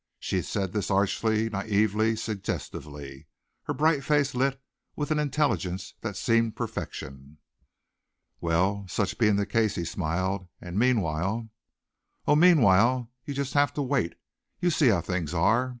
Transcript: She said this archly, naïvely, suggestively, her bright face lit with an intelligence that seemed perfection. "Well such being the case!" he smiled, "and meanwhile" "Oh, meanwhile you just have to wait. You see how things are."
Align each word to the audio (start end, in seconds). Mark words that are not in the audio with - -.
She 0.17 0.41
said 0.41 0.73
this 0.73 0.89
archly, 0.89 1.47
naïvely, 1.47 2.17
suggestively, 2.17 3.27
her 3.65 3.73
bright 3.75 4.03
face 4.03 4.33
lit 4.33 4.59
with 4.95 5.11
an 5.11 5.19
intelligence 5.19 5.93
that 6.01 6.17
seemed 6.17 6.55
perfection. 6.55 7.37
"Well 8.39 8.87
such 8.87 9.19
being 9.19 9.35
the 9.35 9.45
case!" 9.45 9.75
he 9.75 9.85
smiled, 9.85 10.47
"and 10.59 10.79
meanwhile" 10.79 11.49
"Oh, 12.27 12.35
meanwhile 12.35 13.11
you 13.25 13.35
just 13.35 13.53
have 13.53 13.75
to 13.75 13.83
wait. 13.83 14.15
You 14.59 14.71
see 14.71 14.87
how 14.87 15.01
things 15.01 15.35
are." 15.35 15.69